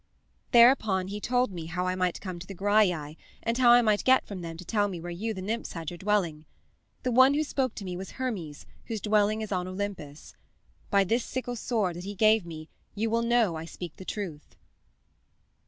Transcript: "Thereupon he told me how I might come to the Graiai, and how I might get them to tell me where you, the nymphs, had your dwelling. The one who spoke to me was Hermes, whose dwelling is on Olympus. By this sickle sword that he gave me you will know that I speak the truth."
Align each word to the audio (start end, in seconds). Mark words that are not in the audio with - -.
"Thereupon 0.51 1.09
he 1.09 1.19
told 1.19 1.51
me 1.51 1.67
how 1.67 1.85
I 1.85 1.93
might 1.93 2.19
come 2.21 2.39
to 2.39 2.47
the 2.47 2.55
Graiai, 2.55 3.17
and 3.43 3.57
how 3.59 3.69
I 3.69 3.83
might 3.83 4.03
get 4.03 4.25
them 4.25 4.41
to 4.57 4.65
tell 4.65 4.87
me 4.87 4.99
where 4.99 5.11
you, 5.11 5.31
the 5.31 5.43
nymphs, 5.43 5.73
had 5.73 5.91
your 5.91 5.99
dwelling. 5.99 6.45
The 7.03 7.11
one 7.11 7.35
who 7.35 7.43
spoke 7.43 7.75
to 7.75 7.85
me 7.85 7.95
was 7.95 8.13
Hermes, 8.13 8.65
whose 8.85 8.99
dwelling 8.99 9.41
is 9.43 9.51
on 9.51 9.67
Olympus. 9.67 10.35
By 10.89 11.03
this 11.03 11.23
sickle 11.23 11.55
sword 11.55 11.97
that 11.97 12.03
he 12.03 12.15
gave 12.15 12.47
me 12.47 12.67
you 12.95 13.11
will 13.11 13.21
know 13.21 13.51
that 13.51 13.57
I 13.57 13.65
speak 13.65 13.97
the 13.97 14.03
truth." 14.03 14.55